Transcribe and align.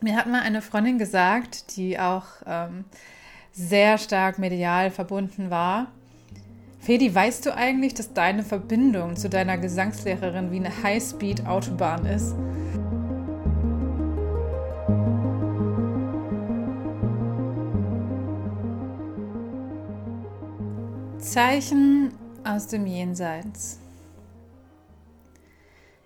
Mir 0.00 0.16
hat 0.16 0.28
mal 0.28 0.42
eine 0.42 0.62
Freundin 0.62 0.96
gesagt, 0.96 1.76
die 1.76 1.98
auch 1.98 2.24
ähm, 2.46 2.84
sehr 3.50 3.98
stark 3.98 4.38
medial 4.38 4.92
verbunden 4.92 5.50
war. 5.50 5.88
Fedi, 6.78 7.12
weißt 7.12 7.44
du 7.44 7.54
eigentlich, 7.54 7.94
dass 7.94 8.14
deine 8.14 8.44
Verbindung 8.44 9.16
zu 9.16 9.28
deiner 9.28 9.58
Gesangslehrerin 9.58 10.52
wie 10.52 10.58
eine 10.58 10.82
Highspeed-Autobahn 10.84 12.06
ist? 12.06 12.36
Zeichen 21.18 22.12
aus 22.44 22.68
dem 22.68 22.86
Jenseits. 22.86 23.80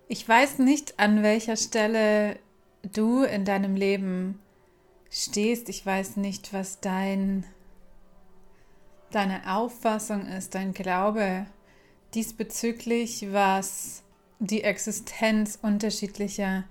Ich 0.07 0.27
weiß 0.27 0.57
nicht, 0.57 0.99
an 0.99 1.21
welcher 1.21 1.57
Stelle 1.57 2.37
du 2.91 3.23
in 3.23 3.45
deinem 3.45 3.75
Leben 3.75 4.39
stehst. 5.09 5.69
Ich 5.69 5.85
weiß 5.85 6.17
nicht, 6.17 6.53
was 6.53 6.79
dein, 6.79 7.45
deine 9.11 9.55
Auffassung 9.55 10.25
ist, 10.25 10.55
dein 10.55 10.73
Glaube 10.73 11.45
diesbezüglich, 12.13 13.27
was 13.31 14.03
die 14.39 14.63
Existenz 14.63 15.57
unterschiedlicher 15.61 16.65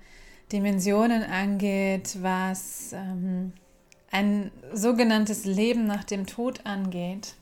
Dimensionen 0.51 1.23
angeht, 1.23 2.17
was 2.21 2.93
ähm, 2.93 3.53
ein 4.11 4.51
sogenanntes 4.71 5.45
Leben 5.45 5.85
nach 5.85 6.03
dem 6.03 6.27
Tod 6.27 6.65
angeht. 6.65 7.35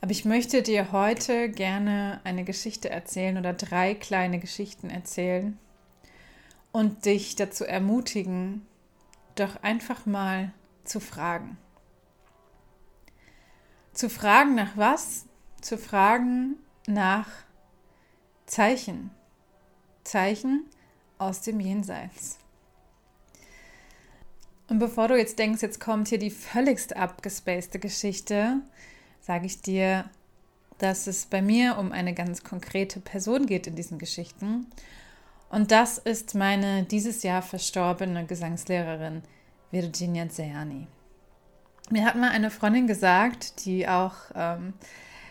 Aber 0.00 0.10
ich 0.12 0.24
möchte 0.24 0.62
dir 0.62 0.92
heute 0.92 1.48
gerne 1.48 2.20
eine 2.24 2.44
Geschichte 2.44 2.90
erzählen 2.90 3.38
oder 3.38 3.52
drei 3.52 3.94
kleine 3.94 4.38
Geschichten 4.38 4.90
erzählen, 4.90 5.58
und 6.72 7.04
dich 7.04 7.36
dazu 7.36 7.64
ermutigen, 7.64 8.66
doch 9.34 9.62
einfach 9.62 10.06
mal 10.06 10.52
zu 10.84 11.00
fragen. 11.00 11.56
Zu 13.92 14.08
fragen 14.08 14.54
nach 14.54 14.76
was? 14.76 15.26
Zu 15.60 15.76
fragen 15.76 16.56
nach 16.86 17.28
Zeichen. 18.46 19.10
Zeichen 20.04 20.64
aus 21.18 21.42
dem 21.42 21.60
Jenseits. 21.60 22.38
Und 24.68 24.78
bevor 24.78 25.08
du 25.08 25.16
jetzt 25.16 25.38
denkst, 25.38 25.62
jetzt 25.62 25.80
kommt 25.80 26.08
hier 26.08 26.18
die 26.18 26.30
völligst 26.30 26.96
abgespacede 26.96 27.78
Geschichte, 27.78 28.60
sage 29.20 29.46
ich 29.46 29.62
dir, 29.62 30.08
dass 30.78 31.06
es 31.06 31.26
bei 31.26 31.42
mir 31.42 31.78
um 31.78 31.90
eine 31.90 32.14
ganz 32.14 32.44
konkrete 32.44 33.00
Person 33.00 33.46
geht 33.46 33.66
in 33.66 33.74
diesen 33.74 33.98
Geschichten 33.98 34.66
und 35.50 35.70
das 35.70 35.98
ist 35.98 36.34
meine 36.34 36.84
dieses 36.84 37.22
Jahr 37.22 37.42
verstorbene 37.42 38.26
Gesangslehrerin 38.26 39.22
Virginia 39.70 40.28
Zeani. 40.28 40.86
Mir 41.90 42.04
hat 42.04 42.16
mal 42.16 42.30
eine 42.30 42.50
Freundin 42.50 42.86
gesagt, 42.86 43.64
die 43.64 43.88
auch 43.88 44.14
ähm, 44.34 44.74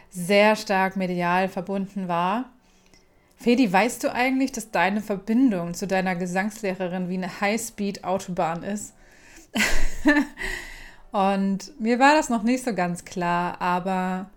sehr 0.09 0.55
stark 0.55 0.95
medial 0.95 1.49
verbunden 1.49 2.07
war. 2.07 2.45
Fedi, 3.37 3.71
weißt 3.71 4.03
du 4.03 4.11
eigentlich, 4.11 4.51
dass 4.51 4.71
deine 4.71 5.01
Verbindung 5.01 5.75
zu 5.75 5.85
deiner 5.85 6.15
Gesangslehrerin 6.15 7.07
wie 7.09 7.17
eine 7.17 7.39
Highspeed-Autobahn 7.39 8.63
ist? 8.63 8.95
Und 11.11 11.79
mir 11.79 11.99
war 11.99 12.15
das 12.15 12.29
noch 12.29 12.41
nicht 12.41 12.63
so 12.63 12.73
ganz 12.73 13.05
klar, 13.05 13.61
aber 13.61 14.29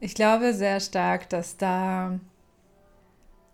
ich 0.00 0.14
glaube 0.14 0.54
sehr 0.54 0.80
stark, 0.80 1.28
dass 1.28 1.58
da 1.58 2.18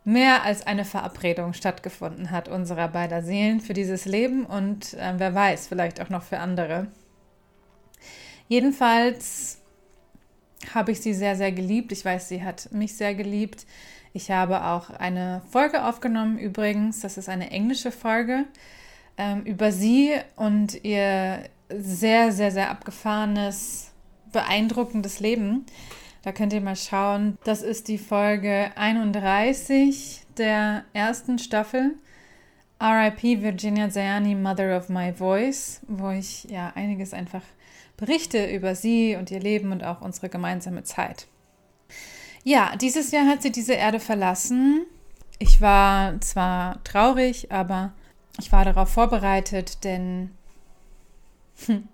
mehr 0.05 0.43
als 0.43 0.67
eine 0.67 0.85
Verabredung 0.85 1.53
stattgefunden 1.53 2.31
hat 2.31 2.49
unserer 2.49 2.89
beider 2.89 3.23
Seelen 3.23 3.61
für 3.61 3.73
dieses 3.73 4.05
Leben 4.05 4.45
und 4.45 4.95
äh, 4.95 5.15
wer 5.17 5.35
weiß, 5.35 5.69
vielleicht 5.69 6.01
auch 6.01 6.09
noch 6.09 6.23
für 6.23 6.39
andere. 6.39 6.89
Jedenfalls 8.49 9.59
habe 10.75 10.93
ich 10.93 11.01
sie 11.01 11.15
sehr, 11.15 11.37
sehr 11.37 11.53
geliebt. 11.53 11.93
Ich 11.93 12.05
weiß, 12.05 12.29
sie 12.29 12.43
hat 12.43 12.71
mich 12.73 12.97
sehr 12.97 13.15
geliebt. 13.15 13.67
Ich 14.13 14.31
habe 14.31 14.65
auch 14.65 14.91
eine 14.91 15.43
Folge 15.51 15.85
aufgenommen 15.85 16.39
übrigens. 16.39 17.01
Das 17.01 17.17
ist 17.17 17.29
eine 17.29 17.51
englische 17.51 17.91
Folge 17.91 18.45
ähm, 19.17 19.43
über 19.45 19.73
sie 19.73 20.13
und 20.37 20.85
ihr 20.85 21.45
sehr, 21.71 22.33
sehr, 22.33 22.51
sehr 22.51 22.71
abgefahrenes, 22.71 23.91
beeindruckendes 24.33 25.21
Leben. 25.21 25.65
Da 26.23 26.31
könnt 26.31 26.53
ihr 26.53 26.61
mal 26.61 26.77
schauen. 26.77 27.37
Das 27.45 27.63
ist 27.63 27.89
die 27.89 27.99
Folge 27.99 28.71
31 28.77 30.23
der 30.39 30.85
ersten 30.93 31.39
Staffel. 31.39 31.97
RIP 32.81 33.43
Virginia 33.43 33.91
Zayani, 33.91 34.35
Mother 34.35 34.77
of 34.77 34.89
My 34.89 35.13
Voice, 35.13 35.81
wo 35.87 36.11
ich 36.11 36.45
ja 36.45 36.73
einiges 36.75 37.13
einfach 37.13 37.43
berichte 37.97 38.51
über 38.51 38.75
sie 38.75 39.17
und 39.17 39.31
ihr 39.31 39.41
Leben 39.41 39.71
und 39.71 39.85
auch 39.85 40.01
unsere 40.01 40.29
gemeinsame 40.29 40.83
Zeit. 40.83 41.27
Ja, 42.45 42.75
dieses 42.77 43.13
Jahr 43.13 43.27
hat 43.27 43.43
sie 43.43 43.53
diese 43.53 43.75
Erde 43.75 44.01
verlassen. 44.01 44.85
Ich 45.39 45.61
war 45.61 46.21
zwar 46.21 46.83
traurig, 46.83 47.53
aber 47.53 47.93
ich 48.41 48.51
war 48.51 48.65
darauf 48.65 48.89
vorbereitet, 48.89 49.85
denn 49.85 50.31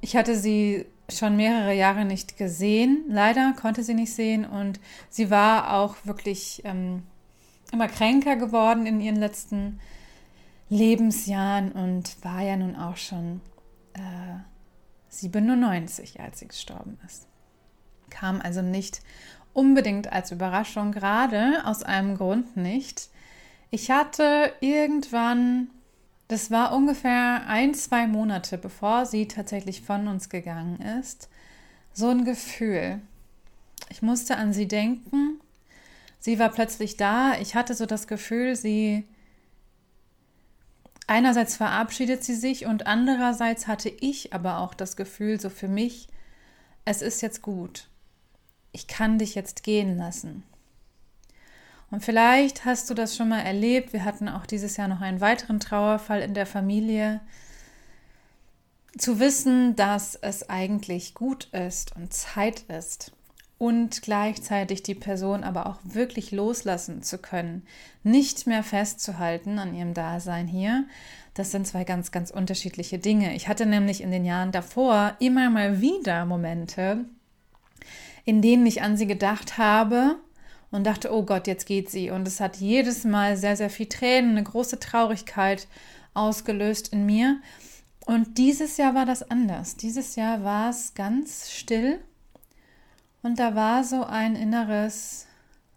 ich 0.00 0.16
hatte 0.16 0.36
sie 0.36 0.86
schon 1.18 1.36
mehrere 1.36 1.74
Jahre 1.74 2.04
nicht 2.04 2.36
gesehen. 2.36 3.04
Leider 3.08 3.54
konnte 3.60 3.82
sie 3.82 3.94
nicht 3.94 4.14
sehen 4.14 4.44
und 4.44 4.80
sie 5.08 5.30
war 5.30 5.74
auch 5.74 5.96
wirklich 6.04 6.62
ähm, 6.64 7.02
immer 7.72 7.88
kränker 7.88 8.36
geworden 8.36 8.86
in 8.86 9.00
ihren 9.00 9.16
letzten 9.16 9.80
Lebensjahren 10.68 11.72
und 11.72 12.22
war 12.24 12.40
ja 12.40 12.56
nun 12.56 12.76
auch 12.76 12.96
schon 12.96 13.40
äh, 13.94 14.00
97, 15.08 16.20
als 16.20 16.38
sie 16.38 16.48
gestorben 16.48 16.98
ist. 17.06 17.26
Kam 18.10 18.40
also 18.40 18.62
nicht 18.62 19.00
unbedingt 19.52 20.12
als 20.12 20.30
Überraschung, 20.30 20.92
gerade 20.92 21.62
aus 21.64 21.82
einem 21.82 22.16
Grund 22.16 22.56
nicht. 22.56 23.10
Ich 23.70 23.90
hatte 23.90 24.52
irgendwann 24.60 25.70
das 26.28 26.50
war 26.50 26.74
ungefähr 26.74 27.46
ein, 27.46 27.74
zwei 27.74 28.06
Monate, 28.06 28.58
bevor 28.58 29.06
sie 29.06 29.28
tatsächlich 29.28 29.82
von 29.82 30.08
uns 30.08 30.28
gegangen 30.28 30.80
ist. 31.00 31.28
So 31.92 32.08
ein 32.08 32.24
Gefühl. 32.24 33.00
Ich 33.90 34.00
musste 34.02 34.36
an 34.36 34.52
sie 34.52 34.66
denken. 34.66 35.40
Sie 36.18 36.38
war 36.38 36.48
plötzlich 36.48 36.96
da. 36.96 37.38
Ich 37.40 37.54
hatte 37.54 37.74
so 37.74 37.84
das 37.84 38.06
Gefühl, 38.06 38.56
sie 38.56 39.04
einerseits 41.06 41.56
verabschiedet 41.56 42.24
sie 42.24 42.36
sich 42.36 42.64
und 42.64 42.86
andererseits 42.86 43.66
hatte 43.66 43.90
ich 43.90 44.32
aber 44.32 44.58
auch 44.58 44.72
das 44.72 44.96
Gefühl, 44.96 45.40
so 45.40 45.50
für 45.50 45.68
mich, 45.68 46.08
es 46.84 47.02
ist 47.02 47.20
jetzt 47.20 47.42
gut. 47.42 47.88
Ich 48.72 48.86
kann 48.86 49.18
dich 49.18 49.34
jetzt 49.34 49.62
gehen 49.62 49.98
lassen. 49.98 50.44
Und 51.92 52.02
vielleicht 52.02 52.64
hast 52.64 52.88
du 52.88 52.94
das 52.94 53.14
schon 53.14 53.28
mal 53.28 53.40
erlebt. 53.40 53.92
Wir 53.92 54.06
hatten 54.06 54.26
auch 54.26 54.46
dieses 54.46 54.78
Jahr 54.78 54.88
noch 54.88 55.02
einen 55.02 55.20
weiteren 55.20 55.60
Trauerfall 55.60 56.22
in 56.22 56.32
der 56.32 56.46
Familie. 56.46 57.20
Zu 58.96 59.20
wissen, 59.20 59.76
dass 59.76 60.14
es 60.14 60.48
eigentlich 60.48 61.12
gut 61.12 61.44
ist 61.52 61.94
und 61.94 62.14
Zeit 62.14 62.60
ist 62.62 63.12
und 63.58 64.00
gleichzeitig 64.00 64.82
die 64.82 64.94
Person 64.94 65.44
aber 65.44 65.66
auch 65.66 65.80
wirklich 65.84 66.30
loslassen 66.30 67.02
zu 67.02 67.18
können, 67.18 67.66
nicht 68.02 68.46
mehr 68.46 68.62
festzuhalten 68.62 69.58
an 69.58 69.74
ihrem 69.74 69.92
Dasein 69.92 70.46
hier. 70.46 70.86
Das 71.34 71.50
sind 71.50 71.66
zwei 71.66 71.84
ganz, 71.84 72.10
ganz 72.10 72.30
unterschiedliche 72.30 72.98
Dinge. 72.98 73.34
Ich 73.34 73.48
hatte 73.48 73.66
nämlich 73.66 74.00
in 74.00 74.10
den 74.10 74.24
Jahren 74.24 74.50
davor 74.50 75.14
immer 75.20 75.50
mal 75.50 75.82
wieder 75.82 76.24
Momente, 76.24 77.04
in 78.24 78.40
denen 78.40 78.64
ich 78.64 78.80
an 78.80 78.96
sie 78.96 79.06
gedacht 79.06 79.58
habe 79.58 80.16
und 80.72 80.84
dachte, 80.84 81.14
oh 81.14 81.22
Gott, 81.22 81.46
jetzt 81.46 81.66
geht 81.66 81.90
sie. 81.90 82.10
Und 82.10 82.26
es 82.26 82.40
hat 82.40 82.56
jedes 82.56 83.04
Mal 83.04 83.36
sehr, 83.36 83.56
sehr 83.56 83.70
viel 83.70 83.86
Tränen, 83.86 84.32
eine 84.32 84.42
große 84.42 84.80
Traurigkeit 84.80 85.68
ausgelöst 86.14 86.88
in 86.88 87.06
mir. 87.06 87.40
Und 88.06 88.38
dieses 88.38 88.78
Jahr 88.78 88.94
war 88.94 89.06
das 89.06 89.30
anders. 89.30 89.76
Dieses 89.76 90.16
Jahr 90.16 90.42
war 90.42 90.70
es 90.70 90.94
ganz 90.94 91.52
still 91.52 92.00
und 93.22 93.38
da 93.38 93.54
war 93.54 93.84
so 93.84 94.02
ein 94.02 94.34
inneres, 94.34 95.26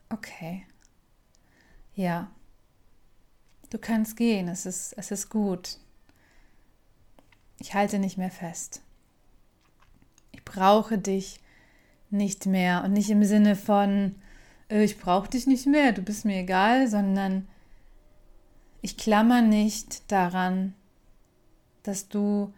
okay, 0.10 0.66
ja, 1.94 2.32
du 3.70 3.78
kannst 3.78 4.18
gehen, 4.18 4.48
es 4.48 4.66
ist, 4.66 4.94
es 4.94 5.12
ist 5.12 5.30
gut. 5.30 5.78
Ich 7.60 7.74
halte 7.76 8.00
nicht 8.00 8.18
mehr 8.18 8.32
fest. 8.32 8.82
Ich 10.32 10.44
brauche 10.44 10.98
dich 10.98 11.40
nicht 12.10 12.48
mehr 12.48 12.84
und 12.84 12.94
nicht 12.94 13.10
im 13.10 13.24
Sinne 13.24 13.56
von, 13.56 14.16
ich 14.70 14.98
brauche 14.98 15.30
dich 15.30 15.48
nicht 15.48 15.68
mehr, 15.68 15.92
du 15.92 16.02
bist 16.02 16.26
mir 16.26 16.40
egal, 16.40 16.88
sondern 16.88 17.48
ich 18.82 18.98
klammer 18.98 19.42
nicht 19.42 20.12
daran, 20.12 20.74
dass 21.84 22.08
du 22.08 22.54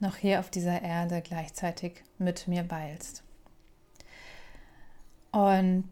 noch 0.00 0.16
hier 0.16 0.40
auf 0.40 0.50
dieser 0.50 0.82
Erde 0.82 1.22
gleichzeitig 1.22 2.02
mit 2.18 2.48
mir 2.48 2.70
weilst. 2.70 3.22
Und 5.30 5.90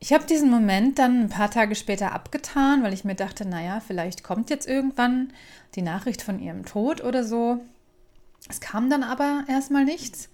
ich 0.00 0.12
habe 0.12 0.26
diesen 0.26 0.50
Moment 0.50 0.98
dann 0.98 1.22
ein 1.22 1.28
paar 1.30 1.50
Tage 1.50 1.74
später 1.74 2.12
abgetan, 2.12 2.82
weil 2.82 2.92
ich 2.92 3.04
mir 3.04 3.14
dachte, 3.14 3.48
naja, 3.48 3.80
vielleicht 3.80 4.22
kommt 4.22 4.50
jetzt 4.50 4.68
irgendwann 4.68 5.32
die 5.76 5.82
Nachricht 5.82 6.20
von 6.20 6.38
ihrem 6.38 6.66
Tod 6.66 7.02
oder 7.02 7.24
so. 7.24 7.64
Es 8.50 8.60
kam 8.60 8.90
dann 8.90 9.02
aber 9.02 9.44
erstmal 9.48 9.86
nichts. 9.86 10.28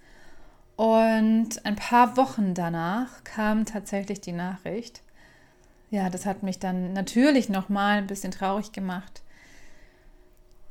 Und 0.81 1.63
ein 1.63 1.75
paar 1.75 2.17
Wochen 2.17 2.55
danach 2.55 3.23
kam 3.23 3.65
tatsächlich 3.65 4.19
die 4.19 4.31
Nachricht. 4.31 5.03
Ja, 5.91 6.09
das 6.09 6.25
hat 6.25 6.41
mich 6.41 6.57
dann 6.57 6.93
natürlich 6.93 7.49
nochmal 7.49 7.99
ein 7.99 8.07
bisschen 8.07 8.31
traurig 8.31 8.71
gemacht. 8.71 9.21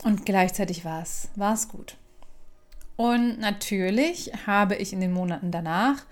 Und 0.03 0.27
gleichzeitig 0.27 0.85
war 0.85 1.01
es, 1.01 1.29
war 1.37 1.55
es 1.55 1.69
gut. 1.69 1.97
Und 2.97 3.39
natürlich 3.39 4.33
habe 4.49 4.75
ich 4.75 4.93
in 4.93 5.01
den 5.01 5.13
Monaten 5.13 5.53
danach 5.53 6.03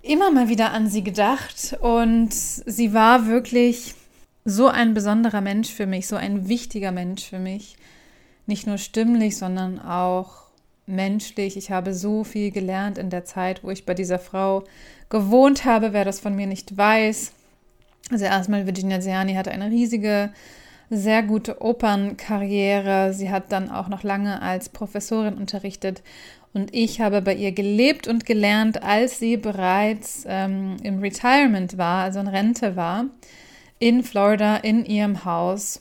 immer 0.00 0.30
mal 0.30 0.48
wieder 0.48 0.72
an 0.72 0.88
sie 0.88 1.04
gedacht 1.04 1.76
und 1.82 2.32
sie 2.32 2.94
war 2.94 3.26
wirklich 3.26 3.96
so 4.46 4.68
ein 4.68 4.94
besonderer 4.94 5.42
Mensch 5.42 5.70
für 5.70 5.84
mich, 5.84 6.06
so 6.06 6.16
ein 6.16 6.48
wichtiger 6.48 6.90
Mensch 6.90 7.28
für 7.28 7.38
mich. 7.38 7.76
Nicht 8.46 8.66
nur 8.66 8.78
stimmlich, 8.78 9.36
sondern 9.36 9.78
auch 9.78 10.49
menschlich. 10.90 11.56
Ich 11.56 11.70
habe 11.70 11.94
so 11.94 12.24
viel 12.24 12.50
gelernt 12.50 12.98
in 12.98 13.10
der 13.10 13.24
Zeit, 13.24 13.64
wo 13.64 13.70
ich 13.70 13.86
bei 13.86 13.94
dieser 13.94 14.18
Frau 14.18 14.64
gewohnt 15.08 15.64
habe, 15.64 15.92
wer 15.92 16.04
das 16.04 16.20
von 16.20 16.36
mir 16.36 16.46
nicht 16.46 16.76
weiß. 16.76 17.32
Also 18.10 18.24
erstmal 18.24 18.66
Virginia 18.66 19.00
Ziani 19.00 19.34
hatte 19.34 19.50
eine 19.52 19.70
riesige, 19.70 20.32
sehr 20.90 21.22
gute 21.22 21.62
Opernkarriere. 21.62 23.12
Sie 23.14 23.30
hat 23.30 23.52
dann 23.52 23.70
auch 23.70 23.88
noch 23.88 24.02
lange 24.02 24.42
als 24.42 24.68
Professorin 24.68 25.34
unterrichtet 25.34 26.02
und 26.52 26.74
ich 26.74 27.00
habe 27.00 27.22
bei 27.22 27.34
ihr 27.34 27.52
gelebt 27.52 28.08
und 28.08 28.26
gelernt, 28.26 28.82
als 28.82 29.18
sie 29.18 29.36
bereits 29.36 30.24
ähm, 30.26 30.76
im 30.82 30.98
Retirement 30.98 31.78
war, 31.78 32.02
also 32.02 32.18
in 32.18 32.26
Rente 32.26 32.74
war, 32.74 33.04
in 33.78 34.02
Florida, 34.02 34.56
in 34.56 34.84
ihrem 34.84 35.24
Haus. 35.24 35.78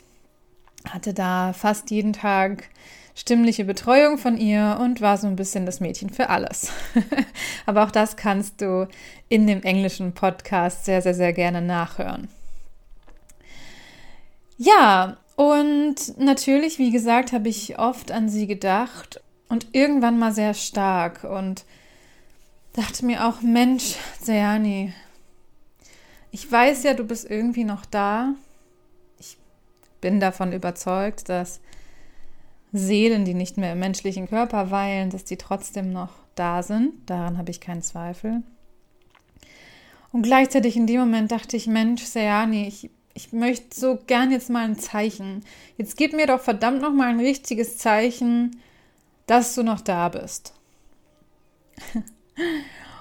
Hatte 0.88 1.14
da 1.14 1.54
fast 1.54 1.90
jeden 1.92 2.14
Tag 2.14 2.70
stimmliche 3.20 3.66
Betreuung 3.66 4.18
von 4.18 4.38
ihr 4.38 4.78
und 4.80 5.02
war 5.02 5.18
so 5.18 5.28
ein 5.28 5.36
bisschen 5.36 5.66
das 5.66 5.82
Mädchen 5.82 6.10
für 6.10 6.30
alles. 6.30 6.72
Aber 7.66 7.84
auch 7.84 7.92
das 7.92 8.16
kannst 8.16 8.62
du 8.62 8.88
in 9.28 9.46
dem 9.46 9.62
englischen 9.64 10.14
Podcast 10.14 10.86
sehr, 10.86 11.02
sehr, 11.02 11.14
sehr 11.14 11.34
gerne 11.34 11.62
nachhören. 11.62 12.30
Ja, 14.58 15.18
und 15.36 16.18
natürlich, 16.18 16.80
wie 16.80 16.92
gesagt, 16.92 17.34
habe 17.34 17.50
ich 17.50 17.78
oft 17.78 18.14
an 18.14 18.30
sie 18.30 18.48
gedacht 18.48 19.22
und 19.50 19.68
irgendwann 19.74 20.18
mal 20.18 20.32
sehr 20.32 20.54
stark 20.54 21.26
und 21.26 21.66
dachte 22.72 23.06
mir 23.06 23.28
auch, 23.28 23.42
Mensch, 23.42 23.96
Seani, 24.22 24.94
ich 26.32 26.50
weiß 26.50 26.84
ja, 26.84 26.94
du 26.94 27.04
bist 27.04 27.30
irgendwie 27.30 27.66
noch 27.66 27.86
da. 27.86 28.34
Ich 29.20 29.38
bin 30.00 30.22
davon 30.22 30.54
überzeugt, 30.54 31.28
dass 31.28 31.60
Seelen, 32.72 33.26
die 33.26 33.34
nicht 33.34 33.58
mehr 33.58 33.74
im 33.74 33.80
menschlichen 33.80 34.28
Körper 34.28 34.72
weilen, 34.72 35.10
dass 35.10 35.24
die 35.24 35.38
trotzdem 35.38 35.92
noch 35.92 36.12
da 36.36 36.62
sind. 36.64 37.10
Daran 37.10 37.38
habe 37.38 37.52
ich 37.52 37.62
keinen 37.62 37.82
Zweifel. 37.82 38.44
Und 40.12 40.24
gleichzeitig 40.24 40.76
in 40.76 40.88
dem 40.88 41.00
Moment 41.02 41.32
dachte 41.32 41.58
ich, 41.58 41.68
Mensch, 41.68 42.04
Seani, 42.04 42.68
ich, 42.68 42.90
ich 43.14 43.34
möchte 43.34 43.80
so 43.80 43.98
gern 44.08 44.32
jetzt 44.32 44.50
mal 44.50 44.66
ein 44.66 44.80
Zeichen. 44.80 45.44
Jetzt 45.78 45.98
gib 45.98 46.14
mir 46.14 46.28
doch 46.28 46.42
verdammt 46.42 46.82
noch 46.82 46.94
mal 46.94 47.10
ein 47.10 47.20
richtiges 47.20 47.78
Zeichen, 47.78 48.60
dass 49.26 49.56
du 49.56 49.64
noch 49.64 49.82
da 49.82 50.10
bist. 50.10 50.54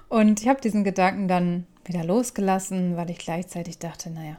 Und 0.08 0.40
ich 0.40 0.48
habe 0.48 0.60
diesen 0.60 0.84
Gedanken 0.84 1.28
dann 1.28 1.66
wieder 1.84 2.04
losgelassen, 2.04 2.96
weil 2.96 3.10
ich 3.10 3.18
gleichzeitig 3.18 3.78
dachte, 3.78 4.10
naja, 4.10 4.36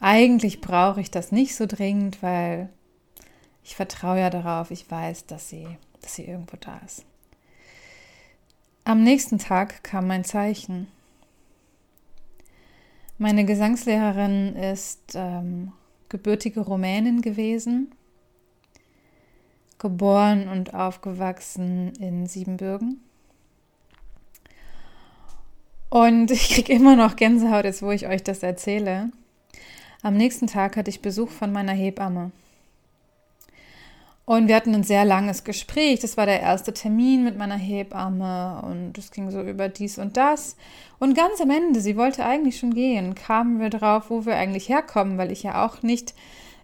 eigentlich 0.00 0.60
brauche 0.60 1.00
ich 1.00 1.10
das 1.10 1.32
nicht 1.32 1.54
so 1.54 1.66
dringend, 1.66 2.22
weil 2.22 2.68
ich 3.64 3.76
vertraue 3.76 4.20
ja 4.20 4.30
darauf, 4.30 4.70
ich 4.70 4.90
weiß, 4.90 5.26
dass 5.26 5.48
sie, 5.48 5.66
dass 6.00 6.14
sie 6.14 6.24
irgendwo 6.24 6.56
da 6.58 6.80
ist. 6.84 7.04
Am 8.84 9.02
nächsten 9.02 9.38
Tag 9.38 9.84
kam 9.84 10.06
mein 10.06 10.24
Zeichen. 10.24 10.88
Meine 13.18 13.44
Gesangslehrerin 13.44 14.56
ist 14.56 15.12
ähm, 15.14 15.72
gebürtige 16.08 16.60
Rumänin 16.60 17.22
gewesen 17.22 17.94
geboren 19.82 20.48
und 20.48 20.74
aufgewachsen 20.74 21.92
in 21.96 22.26
Siebenbürgen. 22.26 23.00
Und 25.90 26.30
ich 26.30 26.50
kriege 26.50 26.72
immer 26.72 26.96
noch 26.96 27.16
Gänsehaut, 27.16 27.64
jetzt 27.64 27.82
wo 27.82 27.90
ich 27.90 28.06
euch 28.06 28.22
das 28.22 28.44
erzähle. 28.44 29.10
Am 30.02 30.16
nächsten 30.16 30.46
Tag 30.46 30.76
hatte 30.76 30.88
ich 30.88 31.02
Besuch 31.02 31.28
von 31.28 31.52
meiner 31.52 31.72
Hebamme. 31.72 32.30
Und 34.24 34.46
wir 34.46 34.54
hatten 34.54 34.74
ein 34.74 34.84
sehr 34.84 35.04
langes 35.04 35.42
Gespräch. 35.42 36.00
Das 36.00 36.16
war 36.16 36.26
der 36.26 36.40
erste 36.40 36.72
Termin 36.72 37.24
mit 37.24 37.36
meiner 37.36 37.56
Hebamme 37.56 38.62
und 38.62 38.96
es 38.96 39.10
ging 39.10 39.30
so 39.30 39.42
über 39.42 39.68
dies 39.68 39.98
und 39.98 40.16
das. 40.16 40.56
Und 41.00 41.16
ganz 41.16 41.40
am 41.40 41.50
Ende, 41.50 41.80
sie 41.80 41.96
wollte 41.96 42.24
eigentlich 42.24 42.58
schon 42.58 42.74
gehen, 42.74 43.16
kamen 43.16 43.58
wir 43.58 43.70
drauf, 43.70 44.10
wo 44.10 44.24
wir 44.24 44.36
eigentlich 44.36 44.68
herkommen, 44.68 45.18
weil 45.18 45.32
ich 45.32 45.42
ja 45.42 45.66
auch 45.66 45.82
nicht 45.82 46.14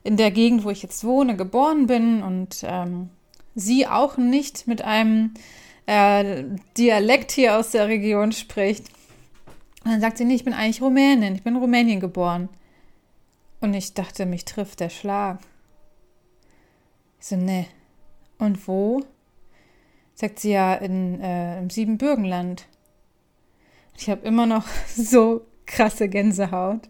in 0.05 0.17
der 0.17 0.31
Gegend, 0.31 0.65
wo 0.65 0.71
ich 0.71 0.83
jetzt 0.83 1.03
wohne, 1.03 1.37
geboren 1.37 1.89
bin 1.89 2.23
und 2.23 2.63
ähm, 2.63 3.11
sie 3.57 3.89
auch 3.89 4.17
nicht 4.17 4.69
mit 4.69 4.83
einem 4.83 5.35
äh, 5.87 6.45
Dialekt 6.77 7.33
hier 7.33 7.59
aus 7.59 7.73
der 7.73 7.89
Region 7.89 8.31
spricht. 8.31 8.89
Und 9.85 9.93
dann 9.93 10.01
sagt 10.01 10.19
sie, 10.19 10.25
nee, 10.25 10.35
ich 10.35 10.45
bin 10.45 10.53
eigentlich 10.53 10.81
Rumänin, 10.81 11.35
ich 11.35 11.43
bin 11.43 11.57
in 11.57 11.61
Rumänien 11.61 11.99
geboren. 11.99 12.49
Und 13.61 13.75
ich 13.75 13.95
dachte, 13.95 14.27
mich 14.27 14.45
trifft 14.45 14.79
der 14.79 14.91
Schlag. 14.91 15.41
Ich 17.21 17.27
so, 17.27 17.37
nee. 17.37 17.67
Und 18.39 18.67
wo? 18.69 19.03
Sagt 20.15 20.41
sie 20.41 20.53
ja 20.53 20.75
in, 20.75 21.21
äh, 21.21 21.59
im 21.59 21.71
Siebenbürgenland. 21.71 22.67
Ich 23.97 24.09
habe 24.09 24.27
immer 24.27 24.47
noch 24.47 24.67
so 24.97 25.47
krasse 25.67 26.09
Gänsehaut. 26.09 26.89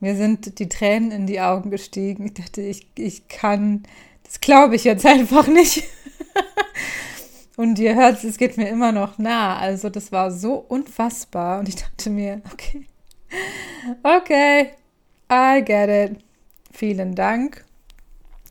Mir 0.00 0.16
sind 0.16 0.58
die 0.58 0.68
Tränen 0.68 1.10
in 1.10 1.26
die 1.26 1.40
Augen 1.40 1.70
gestiegen. 1.70 2.26
Ich 2.26 2.34
dachte, 2.34 2.62
ich, 2.62 2.88
ich 2.96 3.28
kann, 3.28 3.82
das 4.22 4.40
glaube 4.40 4.76
ich 4.76 4.84
jetzt 4.84 5.04
einfach 5.04 5.48
nicht. 5.48 5.84
und 7.56 7.78
ihr 7.78 7.94
hört, 7.94 8.22
es 8.22 8.38
geht 8.38 8.56
mir 8.56 8.68
immer 8.68 8.92
noch 8.92 9.18
nah. 9.18 9.58
Also 9.58 9.88
das 9.88 10.12
war 10.12 10.30
so 10.30 10.54
unfassbar. 10.54 11.58
Und 11.58 11.68
ich 11.68 11.76
dachte 11.76 12.10
mir, 12.10 12.42
okay, 12.52 12.86
okay, 14.02 14.70
I 15.30 15.62
get 15.64 15.88
it. 15.88 16.24
Vielen 16.72 17.14
Dank. 17.14 17.64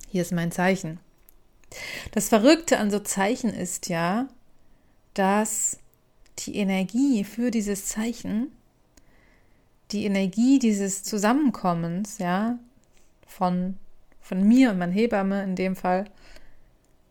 Hier 0.10 0.22
ist 0.22 0.34
mein 0.34 0.52
Zeichen. 0.52 1.00
Das 2.12 2.30
Verrückte 2.30 2.80
an 2.80 2.92
so 2.92 3.00
Zeichen 3.00 3.50
ist 3.50 3.90
ja, 3.90 4.28
dass 5.14 5.80
die 6.40 6.56
Energie 6.56 7.24
für 7.24 7.52
dieses 7.52 7.88
Zeichen 7.88 8.52
die 9.92 10.06
Energie 10.06 10.60
dieses 10.60 11.04
Zusammenkommens, 11.04 12.18
ja, 12.18 12.60
von, 13.26 13.78
von 14.22 14.46
mir 14.46 14.72
und 14.72 14.80
meiner 14.80 14.92
Hebamme 14.92 15.44
in 15.44 15.56
dem 15.56 15.76
Fall, 15.76 16.06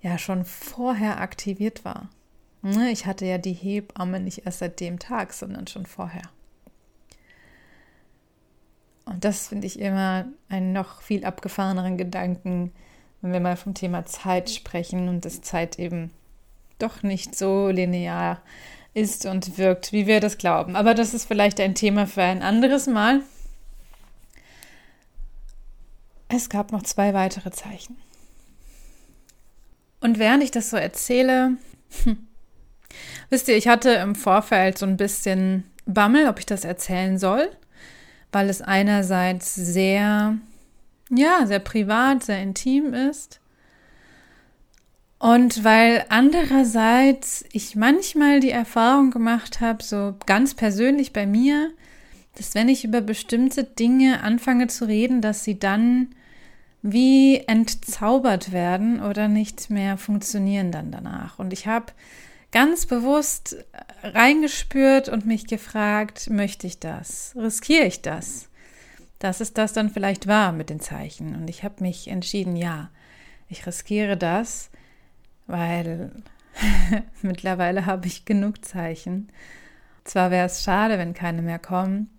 ja 0.02 0.18
schon 0.18 0.44
vorher 0.44 1.20
aktiviert 1.20 1.84
war. 1.84 2.10
Ne, 2.62 2.90
ich 2.90 3.06
hatte 3.06 3.24
ja 3.26 3.38
die 3.38 3.52
Hebamme 3.52 4.20
nicht 4.20 4.44
erst 4.44 4.58
seit 4.58 4.80
dem 4.80 4.98
Tag, 4.98 5.32
sondern 5.32 5.66
schon 5.66 5.86
vorher. 5.86 6.22
Und 9.04 9.24
das 9.24 9.48
finde 9.48 9.68
ich 9.68 9.78
immer 9.78 10.26
einen 10.48 10.72
noch 10.72 11.00
viel 11.00 11.24
abgefahreneren 11.24 11.96
Gedanken, 11.96 12.72
wenn 13.20 13.32
wir 13.32 13.40
mal 13.40 13.56
vom 13.56 13.74
Thema 13.74 14.06
Zeit 14.06 14.50
sprechen 14.50 15.08
und 15.08 15.24
dass 15.24 15.40
Zeit 15.40 15.78
eben 15.78 16.10
doch 16.78 17.02
nicht 17.02 17.34
so 17.36 17.68
linear 17.68 18.42
ist 18.94 19.26
und 19.26 19.58
wirkt, 19.58 19.92
wie 19.92 20.06
wir 20.06 20.20
das 20.20 20.38
glauben. 20.38 20.76
Aber 20.76 20.94
das 20.94 21.14
ist 21.14 21.26
vielleicht 21.26 21.60
ein 21.60 21.74
Thema 21.74 22.06
für 22.06 22.22
ein 22.22 22.42
anderes 22.42 22.86
Mal. 22.86 23.20
Es 26.28 26.48
gab 26.48 26.72
noch 26.72 26.82
zwei 26.82 27.14
weitere 27.14 27.50
Zeichen. 27.50 27.96
Und 30.00 30.18
während 30.18 30.42
ich 30.42 30.50
das 30.50 30.70
so 30.70 30.76
erzähle, 30.76 31.56
wisst 33.30 33.48
ihr, 33.48 33.56
ich 33.56 33.68
hatte 33.68 33.90
im 33.90 34.14
Vorfeld 34.14 34.78
so 34.78 34.86
ein 34.86 34.96
bisschen 34.96 35.64
Bammel, 35.84 36.28
ob 36.28 36.38
ich 36.38 36.46
das 36.46 36.64
erzählen 36.64 37.18
soll, 37.18 37.50
weil 38.32 38.48
es 38.48 38.60
einerseits 38.60 39.54
sehr, 39.54 40.36
ja, 41.10 41.46
sehr 41.46 41.60
privat, 41.60 42.24
sehr 42.24 42.42
intim 42.42 42.94
ist 42.94 43.40
und 45.18 45.64
weil 45.64 46.04
andererseits 46.10 47.44
ich 47.52 47.74
manchmal 47.74 48.40
die 48.40 48.50
Erfahrung 48.50 49.10
gemacht 49.10 49.60
habe, 49.60 49.82
so 49.82 50.14
ganz 50.26 50.54
persönlich 50.54 51.12
bei 51.12 51.26
mir, 51.26 51.70
dass 52.36 52.54
wenn 52.54 52.68
ich 52.68 52.84
über 52.84 53.00
bestimmte 53.00 53.64
Dinge 53.64 54.22
anfange 54.22 54.66
zu 54.66 54.86
reden, 54.86 55.22
dass 55.22 55.42
sie 55.42 55.58
dann 55.58 56.08
wie 56.82 57.38
entzaubert 57.46 58.52
werden 58.52 59.02
oder 59.02 59.26
nicht 59.26 59.70
mehr 59.70 59.96
funktionieren 59.96 60.70
dann 60.70 60.92
danach. 60.92 61.38
Und 61.38 61.52
ich 61.52 61.66
habe 61.66 61.86
ganz 62.52 62.84
bewusst 62.84 63.56
reingespürt 64.02 65.08
und 65.08 65.24
mich 65.24 65.46
gefragt, 65.46 66.28
möchte 66.28 66.66
ich 66.66 66.78
das? 66.78 67.32
Riskiere 67.36 67.86
ich 67.86 68.02
das? 68.02 68.48
Dass 69.18 69.40
es 69.40 69.52
das 69.52 69.72
dann 69.72 69.90
vielleicht 69.90 70.26
war 70.26 70.52
mit 70.52 70.70
den 70.70 70.80
Zeichen. 70.80 71.34
Und 71.34 71.48
ich 71.48 71.64
habe 71.64 71.82
mich 71.82 72.08
entschieden, 72.08 72.56
ja, 72.56 72.90
ich 73.48 73.66
riskiere 73.66 74.16
das, 74.16 74.70
weil 75.46 76.10
mittlerweile 77.22 77.86
habe 77.86 78.06
ich 78.06 78.24
genug 78.24 78.64
Zeichen. 78.64 79.30
Zwar 80.04 80.30
wäre 80.30 80.46
es 80.46 80.62
schade, 80.62 80.98
wenn 80.98 81.14
keine 81.14 81.42
mehr 81.42 81.58
kommen, 81.58 82.10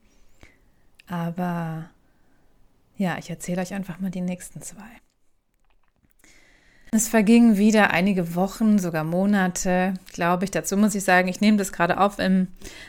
aber 1.07 1.89
ja, 2.97 3.17
ich 3.17 3.29
erzähle 3.29 3.61
euch 3.61 3.73
einfach 3.73 3.99
mal 3.99 4.11
die 4.11 4.21
nächsten 4.21 4.61
zwei. 4.61 4.89
Es 6.91 7.09
vergingen 7.09 7.57
wieder 7.57 7.91
einige 7.91 8.35
Wochen, 8.35 8.79
sogar 8.79 9.03
Monate, 9.03 9.93
glaube 10.13 10.45
ich. 10.45 10.51
Dazu 10.51 10.77
muss 10.77 10.95
ich 10.95 11.03
sagen, 11.03 11.27
ich 11.27 11.41
nehme 11.41 11.57
das 11.57 11.73
gerade 11.73 11.99
auf 11.99 12.17
im 12.17 12.47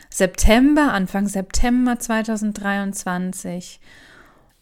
September, 0.09 0.93
Anfang 0.93 1.27
September 1.27 1.99
2023. 1.99 3.79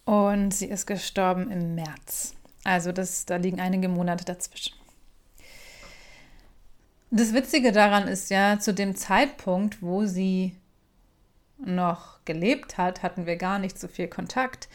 Und 0.05 0.53
sie 0.53 0.65
ist 0.65 0.87
gestorben 0.87 1.51
im 1.51 1.75
März. 1.75 2.33
Also 2.63 2.91
das, 2.91 3.25
da 3.25 3.35
liegen 3.35 3.59
einige 3.59 3.89
Monate 3.89 4.25
dazwischen. 4.25 4.73
Das 7.11 7.33
Witzige 7.33 7.71
daran 7.71 8.07
ist 8.07 8.29
ja, 8.31 8.59
zu 8.59 8.73
dem 8.73 8.95
Zeitpunkt, 8.95 9.81
wo 9.81 10.05
sie 10.05 10.55
noch 11.59 12.23
gelebt 12.25 12.77
hat, 12.77 13.03
hatten 13.03 13.25
wir 13.25 13.37
gar 13.37 13.59
nicht 13.59 13.79
so 13.79 13.87
viel 13.87 14.07
Kontakt. 14.07 14.67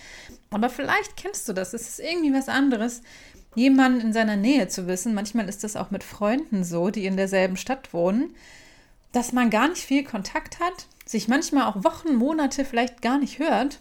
Aber 0.50 0.70
vielleicht 0.70 1.16
kennst 1.16 1.48
du 1.48 1.52
das. 1.52 1.74
Es 1.74 1.88
ist 1.88 2.00
irgendwie 2.00 2.32
was 2.32 2.48
anderes, 2.48 3.02
jemanden 3.54 4.00
in 4.00 4.12
seiner 4.12 4.36
Nähe 4.36 4.68
zu 4.68 4.86
wissen. 4.86 5.14
Manchmal 5.14 5.48
ist 5.48 5.64
das 5.64 5.76
auch 5.76 5.90
mit 5.90 6.04
Freunden 6.04 6.64
so, 6.64 6.90
die 6.90 7.06
in 7.06 7.16
derselben 7.16 7.56
Stadt 7.56 7.92
wohnen, 7.92 8.34
dass 9.12 9.32
man 9.32 9.50
gar 9.50 9.68
nicht 9.68 9.82
viel 9.82 10.04
Kontakt 10.04 10.60
hat, 10.60 10.86
sich 11.04 11.28
manchmal 11.28 11.64
auch 11.64 11.84
Wochen, 11.84 12.14
Monate 12.14 12.64
vielleicht 12.64 13.02
gar 13.02 13.18
nicht 13.18 13.38
hört. 13.38 13.80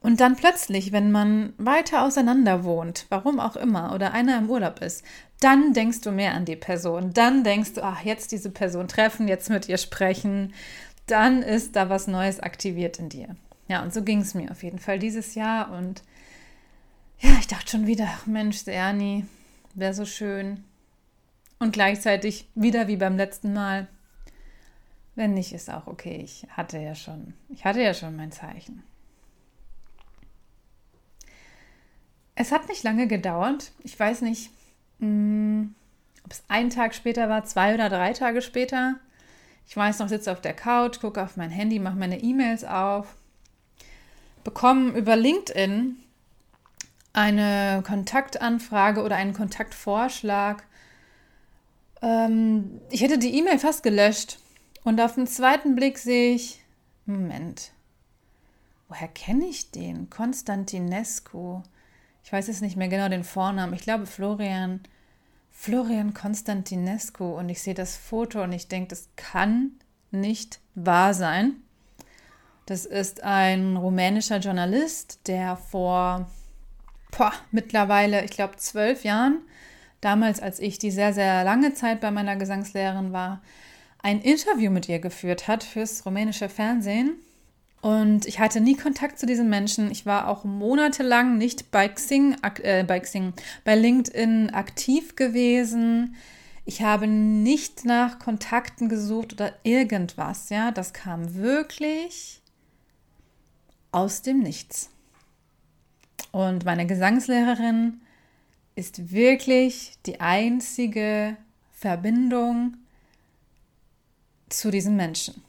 Und 0.00 0.20
dann 0.20 0.36
plötzlich, 0.36 0.92
wenn 0.92 1.12
man 1.12 1.52
weiter 1.58 2.02
auseinander 2.02 2.64
wohnt, 2.64 3.04
warum 3.10 3.38
auch 3.38 3.56
immer, 3.56 3.94
oder 3.94 4.12
einer 4.12 4.38
im 4.38 4.48
Urlaub 4.48 4.80
ist, 4.80 5.04
dann 5.40 5.74
denkst 5.74 6.00
du 6.00 6.10
mehr 6.10 6.34
an 6.34 6.46
die 6.46 6.56
Person. 6.56 7.12
Dann 7.12 7.44
denkst 7.44 7.74
du, 7.74 7.82
ach, 7.82 8.02
jetzt 8.02 8.32
diese 8.32 8.50
Person 8.50 8.88
treffen, 8.88 9.28
jetzt 9.28 9.50
mit 9.50 9.68
ihr 9.68 9.76
sprechen. 9.76 10.54
Dann 11.06 11.42
ist 11.42 11.76
da 11.76 11.90
was 11.90 12.06
Neues 12.06 12.40
aktiviert 12.40 12.98
in 12.98 13.10
dir. 13.10 13.36
Ja, 13.68 13.82
und 13.82 13.92
so 13.92 14.02
ging 14.02 14.20
es 14.20 14.34
mir 14.34 14.50
auf 14.50 14.62
jeden 14.62 14.78
Fall 14.78 14.98
dieses 14.98 15.34
Jahr. 15.34 15.70
Und 15.72 16.02
ja, 17.20 17.30
ich 17.38 17.46
dachte 17.46 17.70
schon 17.70 17.86
wieder, 17.86 18.08
Mensch, 18.26 18.66
Ernie, 18.66 19.26
wäre 19.74 19.94
so 19.94 20.04
schön. 20.04 20.64
Und 21.58 21.72
gleichzeitig 21.72 22.48
wieder 22.54 22.88
wie 22.88 22.96
beim 22.96 23.16
letzten 23.16 23.52
Mal. 23.52 23.86
Wenn 25.14 25.34
nicht, 25.34 25.52
ist 25.52 25.70
auch 25.70 25.86
okay. 25.86 26.22
Ich 26.24 26.46
hatte 26.50 26.78
ja 26.78 26.94
schon, 26.94 27.34
ich 27.50 27.64
hatte 27.64 27.82
ja 27.82 27.92
schon 27.92 28.16
mein 28.16 28.32
Zeichen. 28.32 28.82
Es 32.34 32.52
hat 32.52 32.68
nicht 32.68 32.82
lange 32.82 33.06
gedauert. 33.06 33.72
Ich 33.84 34.00
weiß 34.00 34.22
nicht, 34.22 34.50
hm, 35.00 35.74
ob 36.24 36.32
es 36.32 36.42
einen 36.48 36.70
Tag 36.70 36.94
später 36.94 37.28
war, 37.28 37.44
zwei 37.44 37.74
oder 37.74 37.90
drei 37.90 38.14
Tage 38.14 38.40
später. 38.40 38.96
Ich 39.66 39.76
weiß 39.76 39.98
noch, 39.98 40.08
sitze 40.08 40.32
auf 40.32 40.40
der 40.40 40.54
Couch, 40.54 41.00
gucke 41.00 41.22
auf 41.22 41.36
mein 41.36 41.50
Handy, 41.50 41.78
mache 41.78 41.96
meine 41.96 42.22
E-Mails 42.22 42.64
auf, 42.64 43.14
bekomme 44.42 44.92
über 44.92 45.16
LinkedIn 45.16 45.96
eine 47.12 47.82
Kontaktanfrage 47.86 49.02
oder 49.02 49.16
einen 49.16 49.34
Kontaktvorschlag. 49.34 50.64
Ähm, 52.02 52.80
ich 52.90 53.02
hätte 53.02 53.18
die 53.18 53.36
E-Mail 53.36 53.58
fast 53.58 53.82
gelöscht 53.82 54.38
und 54.84 55.00
auf 55.00 55.14
den 55.14 55.26
zweiten 55.26 55.74
Blick 55.74 55.98
sehe 55.98 56.34
ich, 56.34 56.62
Moment, 57.06 57.72
woher 58.88 59.08
kenne 59.08 59.46
ich 59.46 59.70
den? 59.70 60.08
Konstantinescu. 60.10 61.62
Ich 62.22 62.32
weiß 62.32 62.46
jetzt 62.46 62.62
nicht 62.62 62.76
mehr 62.76 62.88
genau 62.88 63.08
den 63.08 63.24
Vornamen. 63.24 63.74
Ich 63.74 63.82
glaube 63.82 64.06
Florian, 64.06 64.80
Florian 65.50 66.14
Konstantinescu. 66.14 67.24
Und 67.24 67.48
ich 67.48 67.62
sehe 67.62 67.74
das 67.74 67.96
Foto 67.96 68.42
und 68.42 68.52
ich 68.52 68.68
denke, 68.68 68.88
das 68.88 69.08
kann 69.16 69.72
nicht 70.10 70.60
wahr 70.74 71.14
sein. 71.14 71.56
Das 72.66 72.86
ist 72.86 73.22
ein 73.22 73.76
rumänischer 73.76 74.38
Journalist, 74.38 75.26
der 75.26 75.56
vor 75.56 76.30
boah, 77.16 77.32
mittlerweile, 77.50 78.24
ich 78.24 78.30
glaube, 78.30 78.56
zwölf 78.56 79.04
Jahren, 79.04 79.38
damals, 80.00 80.40
als 80.40 80.58
ich 80.60 80.78
die 80.78 80.90
sehr, 80.90 81.12
sehr 81.12 81.44
lange 81.44 81.74
Zeit 81.74 82.00
bei 82.00 82.10
meiner 82.10 82.36
Gesangslehrerin 82.36 83.12
war, 83.12 83.40
ein 84.02 84.20
Interview 84.20 84.70
mit 84.70 84.88
ihr 84.88 84.98
geführt 84.98 85.46
hat 85.48 85.62
fürs 85.62 86.04
rumänische 86.06 86.48
Fernsehen. 86.48 87.16
Und 87.82 88.26
ich 88.26 88.38
hatte 88.38 88.60
nie 88.60 88.76
Kontakt 88.76 89.18
zu 89.18 89.26
diesen 89.26 89.48
Menschen. 89.48 89.90
Ich 89.90 90.04
war 90.04 90.28
auch 90.28 90.44
monatelang 90.44 91.38
nicht 91.38 91.70
bei 91.70 91.88
Xing, 91.88 92.36
äh, 92.62 92.84
bei 92.84 93.00
Xing, 93.00 93.32
bei 93.64 93.74
LinkedIn 93.74 94.50
aktiv 94.50 95.16
gewesen. 95.16 96.14
Ich 96.66 96.82
habe 96.82 97.06
nicht 97.06 97.86
nach 97.86 98.18
Kontakten 98.18 98.88
gesucht 98.88 99.32
oder 99.32 99.54
irgendwas. 99.62 100.50
Ja, 100.50 100.72
das 100.72 100.92
kam 100.92 101.34
wirklich 101.34 102.42
aus 103.92 104.22
dem 104.22 104.40
Nichts. 104.40 104.90
Und 106.32 106.64
meine 106.64 106.86
Gesangslehrerin 106.86 108.00
ist 108.74 109.10
wirklich 109.12 109.94
die 110.06 110.20
einzige 110.20 111.36
Verbindung 111.72 112.76
zu 114.48 114.70
diesem 114.70 114.96
Menschen. 114.96 115.42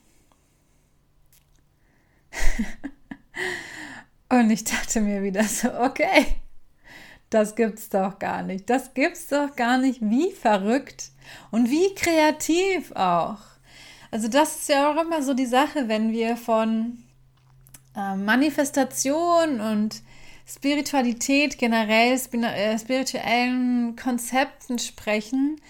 Und 4.29 4.49
ich 4.49 4.63
dachte 4.63 5.01
mir 5.01 5.23
wieder 5.23 5.43
so, 5.43 5.73
okay, 5.81 6.25
das 7.29 7.55
gibt's 7.55 7.89
doch 7.89 8.17
gar 8.19 8.43
nicht. 8.43 8.69
Das 8.69 8.93
gibt's 8.93 9.27
doch 9.27 9.55
gar 9.55 9.77
nicht. 9.77 10.01
Wie 10.01 10.31
verrückt 10.31 11.11
und 11.49 11.69
wie 11.69 11.95
kreativ 11.95 12.91
auch. 12.93 13.39
Also 14.11 14.27
das 14.27 14.57
ist 14.57 14.69
ja 14.69 14.91
auch 14.91 15.01
immer 15.01 15.23
so 15.23 15.33
die 15.33 15.45
Sache, 15.45 15.87
wenn 15.87 16.11
wir 16.11 16.35
von 16.35 17.03
äh, 17.95 18.15
Manifestation 18.15 19.61
und 19.61 20.01
Spiritualität 20.53 21.57
generell, 21.57 22.13
äh, 22.13 22.77
spirituellen 22.79 23.95
Konzepten 23.95 24.79
sprechen, 24.79 25.61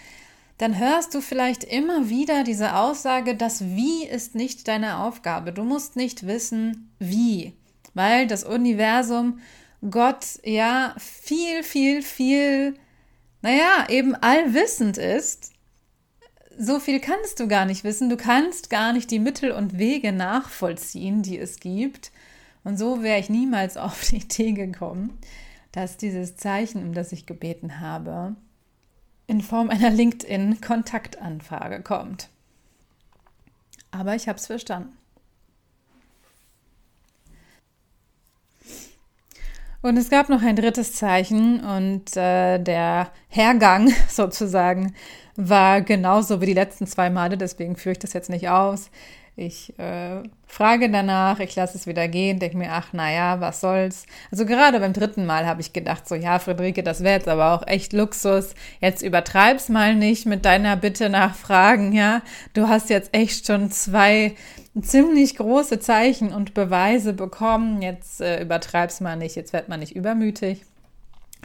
dann 0.58 0.78
hörst 0.78 1.14
du 1.14 1.22
vielleicht 1.22 1.64
immer 1.64 2.10
wieder 2.10 2.44
diese 2.44 2.76
Aussage, 2.76 3.36
das 3.36 3.64
Wie 3.64 4.06
ist 4.06 4.36
nicht 4.36 4.68
deine 4.68 5.00
Aufgabe. 5.00 5.52
Du 5.54 5.64
musst 5.64 5.96
nicht 5.96 6.26
wissen, 6.26 6.92
wie, 7.00 7.54
weil 7.94 8.28
das 8.28 8.44
Universum, 8.44 9.40
Gott 9.90 10.40
ja 10.44 10.96
viel, 10.98 11.64
viel, 11.64 12.04
viel, 12.04 12.76
naja, 13.42 13.88
eben 13.90 14.16
allwissend 14.16 14.98
ist. 14.98 15.54
So 16.58 16.80
viel 16.80 17.00
kannst 17.00 17.40
du 17.40 17.48
gar 17.48 17.66
nicht 17.66 17.84
wissen. 17.84 18.10
Du 18.10 18.18
kannst 18.18 18.70
gar 18.70 18.94
nicht 18.94 19.10
die 19.10 19.20
Mittel 19.20 19.52
und 19.52 19.80
Wege 19.80 20.12
nachvollziehen, 20.12 21.24
die 21.24 21.40
es 21.40 21.60
gibt. 21.60 22.12
Und 22.64 22.78
so 22.78 23.02
wäre 23.04 23.20
ich 23.20 23.30
niemals 23.30 23.78
auf 23.78 24.02
die 24.10 24.18
Idee 24.18 24.52
gekommen, 24.54 25.18
dass 25.72 25.98
dieses 25.98 26.36
Zeichen, 26.36 26.84
um 26.84 26.94
das 26.94 27.12
ich 27.12 27.26
gebeten 27.26 27.80
habe, 27.80 28.36
in 29.28 29.42
Form 29.42 29.70
einer 29.70 29.90
LinkedIn-Kontaktanfrage 29.90 31.82
kommt. 31.82 32.30
Aber 33.92 34.16
ich 34.16 34.28
habe 34.28 34.38
es 34.38 34.48
verstanden. 34.48 34.98
Und 39.82 39.98
es 39.98 40.10
gab 40.10 40.30
noch 40.30 40.44
ein 40.44 40.56
drittes 40.56 40.94
Zeichen 40.94 41.64
und 41.64 42.16
äh, 42.16 42.60
der 42.60 43.12
Hergang 43.30 43.92
sozusagen 44.10 44.94
war 45.36 45.82
genauso 45.82 46.40
wie 46.40 46.46
die 46.46 46.54
letzten 46.54 46.86
zwei 46.86 47.10
Male, 47.10 47.38
deswegen 47.38 47.76
führe 47.76 47.94
ich 47.94 48.00
das 48.00 48.14
jetzt 48.14 48.30
nicht 48.30 48.50
aus. 48.50 48.92
Ich 49.44 49.74
äh, 49.80 50.22
frage 50.46 50.92
danach, 50.92 51.40
ich 51.40 51.56
lasse 51.56 51.76
es 51.76 51.88
wieder 51.88 52.08
gehen, 52.08 52.38
denke 52.38 52.58
mir, 52.58 52.74
ach 52.74 52.94
naja, 52.94 53.42
was 53.42 53.60
soll's. 53.60 54.06
Also 54.30 54.46
gerade 54.46 54.80
beim 54.80 54.94
dritten 54.94 55.26
Mal 55.26 55.48
habe 55.48 55.62
ich 55.62 55.74
gedacht, 55.74 56.08
so 56.08 56.14
ja, 56.14 56.38
Friederike, 56.38 56.84
das 56.84 57.04
wäre 57.04 57.16
jetzt 57.16 57.28
aber 57.28 57.56
auch 57.56 57.66
echt 57.66 57.92
Luxus. 57.92 58.54
Jetzt 58.82 59.02
übertreib's 59.02 59.68
mal 59.68 59.96
nicht 59.96 60.28
mit 60.28 60.46
deiner 60.46 60.76
Bitte 60.76 61.10
nach 61.10 61.34
Fragen, 61.34 61.92
ja. 61.92 62.22
Du 62.54 62.68
hast 62.68 62.92
jetzt 62.92 63.16
echt 63.16 63.48
schon 63.48 63.72
zwei 63.72 64.36
ziemlich 64.80 65.38
große 65.38 65.80
Zeichen 65.80 66.32
und 66.34 66.54
Beweise 66.54 67.14
bekommen. 67.14 67.82
Jetzt 67.82 68.22
äh, 68.22 68.44
übertreib's 68.44 69.02
mal 69.02 69.16
nicht, 69.16 69.36
jetzt 69.36 69.54
wird 69.54 69.70
man 69.70 69.80
nicht 69.80 69.96
übermütig. 69.96 70.66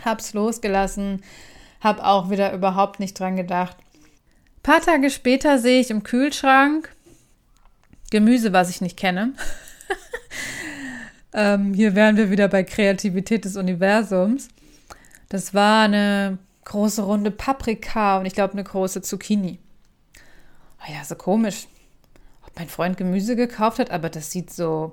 Hab's 0.05 0.35
losgelassen, 0.35 1.23
hab 1.81 2.05
auch 2.05 2.29
wieder 2.29 2.53
überhaupt 2.53 3.01
nicht 3.01 3.19
dran 3.19 3.37
gedacht. 3.37 3.79
Ein 3.79 4.63
paar 4.63 4.83
Tage 4.83 5.09
später 5.09 5.59
sehe 5.59 5.81
ich 5.81 5.91
im 5.91 6.03
Kühlschrank 6.03 6.95
Gemüse, 8.11 8.53
was 8.53 8.71
ich 8.71 8.81
nicht 8.81 8.97
kenne. 8.97 9.35
ähm, 11.33 11.75
hier 11.75 11.95
wären 11.95 12.17
wir 12.17 12.31
wieder 12.31 12.49
bei 12.49 12.63
Kreativität 12.63 13.45
des 13.45 13.57
Universums. 13.57 14.49
Das 15.29 15.55
war 15.55 15.85
eine 15.85 16.39
große 16.65 17.03
runde 17.03 17.31
Paprika 17.31 18.19
und 18.19 18.27
ich 18.27 18.35
glaube 18.35 18.53
eine 18.53 18.65
große 18.65 19.03
Zucchini. 19.03 19.59
oh 20.81 20.93
ja, 20.93 21.05
so 21.05 21.15
komisch, 21.15 21.67
ob 22.47 22.57
mein 22.57 22.69
Freund 22.69 22.97
Gemüse 22.97 23.37
gekauft 23.37 23.79
hat, 23.79 23.91
aber 23.91 24.09
das 24.09 24.31
sieht 24.31 24.53
so, 24.53 24.93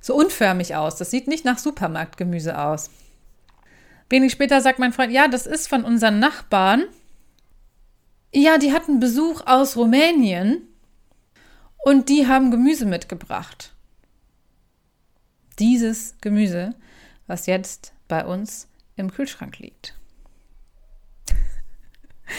so 0.00 0.14
unförmig 0.14 0.74
aus. 0.76 0.96
Das 0.96 1.10
sieht 1.10 1.28
nicht 1.28 1.44
nach 1.44 1.58
Supermarktgemüse 1.58 2.58
aus. 2.58 2.90
Wenig 4.08 4.32
später 4.32 4.60
sagt 4.60 4.78
mein 4.78 4.92
Freund, 4.92 5.12
ja, 5.12 5.28
das 5.28 5.46
ist 5.46 5.68
von 5.68 5.84
unseren 5.84 6.18
Nachbarn. 6.18 6.84
Ja, 8.32 8.58
die 8.58 8.72
hatten 8.72 9.00
Besuch 9.00 9.42
aus 9.46 9.76
Rumänien 9.76 10.62
und 11.82 12.08
die 12.08 12.26
haben 12.26 12.50
Gemüse 12.50 12.86
mitgebracht. 12.86 13.74
Dieses 15.58 16.16
Gemüse, 16.20 16.74
was 17.26 17.46
jetzt 17.46 17.92
bei 18.08 18.24
uns 18.24 18.68
im 18.96 19.12
Kühlschrank 19.12 19.58
liegt. 19.58 19.96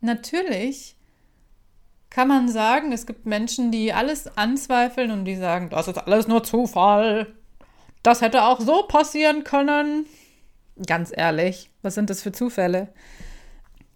Natürlich 0.00 0.96
kann 2.10 2.28
man 2.28 2.48
sagen, 2.48 2.92
es 2.92 3.06
gibt 3.06 3.26
Menschen, 3.26 3.72
die 3.72 3.92
alles 3.92 4.36
anzweifeln 4.36 5.10
und 5.10 5.24
die 5.24 5.34
sagen, 5.34 5.70
das 5.70 5.88
ist 5.88 5.98
alles 5.98 6.28
nur 6.28 6.44
Zufall. 6.44 7.34
Das 8.04 8.20
hätte 8.20 8.44
auch 8.44 8.60
so 8.60 8.84
passieren 8.84 9.42
können. 9.42 10.06
Ganz 10.86 11.12
ehrlich, 11.12 11.70
was 11.82 11.94
sind 11.94 12.10
das 12.10 12.22
für 12.22 12.30
Zufälle? 12.32 12.92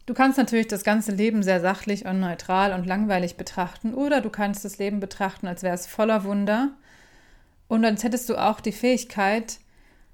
Du 0.09 0.15
kannst 0.15 0.39
natürlich 0.39 0.69
das 0.69 0.85
ganze 0.85 1.13
Leben 1.13 1.43
sehr 1.43 1.61
sachlich 1.61 2.07
und 2.07 2.19
neutral 2.19 2.73
und 2.73 2.87
langweilig 2.87 3.37
betrachten 3.37 3.93
oder 3.93 4.23
du 4.23 4.31
kannst 4.31 4.65
das 4.65 4.79
Leben 4.79 5.01
betrachten, 5.01 5.47
als 5.47 5.63
wäre 5.63 5.75
es 5.75 5.87
voller 5.87 6.25
Wunder 6.25 6.71
und 7.69 7.83
dann 7.83 7.99
hättest 7.99 8.27
du 8.31 8.37
auch 8.37 8.61
die 8.61 8.73
Fähigkeit, 8.73 9.59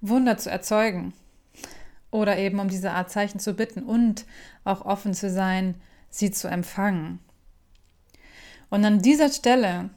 Wunder 0.01 0.37
zu 0.37 0.51
erzeugen 0.51 1.15
oder 2.11 2.37
eben 2.39 2.59
um 2.59 2.67
diese 2.67 2.91
Art 2.91 3.09
Zeichen 3.09 3.39
zu 3.39 3.55
bitten 3.55 3.85
und 3.85 4.27
auch 4.65 4.85
offen 4.85 5.15
zu 5.15 5.31
sein, 5.31 5.77
sie 6.11 6.33
zu 6.33 6.49
empfangen. 6.49 7.21
Und 8.71 8.85
an 8.85 9.01
dieser 9.01 9.29
Stelle 9.29 9.91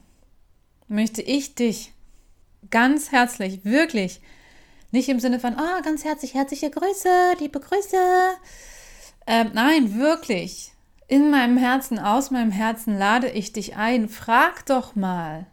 möchte 0.86 1.22
ich 1.22 1.56
dich 1.56 1.92
ganz 2.70 3.10
herzlich, 3.10 3.64
wirklich, 3.64 4.20
nicht 4.92 5.08
im 5.08 5.18
Sinne 5.18 5.40
von, 5.40 5.54
oh, 5.54 5.82
ganz 5.82 6.04
herzlich, 6.04 6.34
herzliche 6.34 6.70
Grüße, 6.70 7.34
liebe 7.40 7.58
Grüße. 7.58 7.96
Ähm, 9.30 9.50
nein, 9.52 9.94
wirklich. 9.98 10.72
In 11.06 11.30
meinem 11.30 11.58
Herzen, 11.58 11.98
aus 11.98 12.30
meinem 12.30 12.50
Herzen 12.50 12.96
lade 12.96 13.28
ich 13.28 13.52
dich 13.52 13.76
ein. 13.76 14.08
Frag 14.08 14.64
doch 14.64 14.96
mal. 14.96 15.46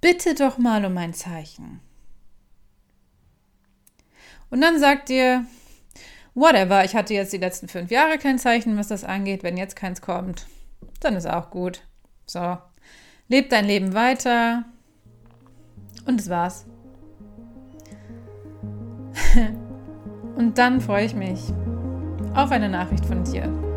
Bitte 0.00 0.36
doch 0.36 0.56
mal 0.56 0.84
um 0.84 0.96
ein 0.96 1.12
Zeichen. 1.12 1.80
Und 4.48 4.60
dann 4.60 4.78
sagt 4.78 5.08
dir, 5.08 5.44
whatever, 6.34 6.84
ich 6.84 6.94
hatte 6.94 7.14
jetzt 7.14 7.32
die 7.32 7.38
letzten 7.38 7.66
fünf 7.66 7.90
Jahre 7.90 8.16
kein 8.16 8.38
Zeichen, 8.38 8.78
was 8.78 8.86
das 8.86 9.02
angeht. 9.02 9.42
Wenn 9.42 9.56
jetzt 9.56 9.74
keins 9.74 10.00
kommt, 10.00 10.46
dann 11.00 11.16
ist 11.16 11.26
auch 11.26 11.50
gut. 11.50 11.82
So, 12.26 12.58
leb 13.26 13.50
dein 13.50 13.64
Leben 13.64 13.92
weiter, 13.92 14.64
und 16.06 16.20
das 16.20 16.28
war's. 16.30 16.64
Und 20.36 20.56
dann 20.56 20.80
freue 20.80 21.04
ich 21.04 21.14
mich 21.14 21.52
auf 22.34 22.50
eine 22.50 22.68
Nachricht 22.68 23.04
von 23.06 23.24
dir. 23.24 23.69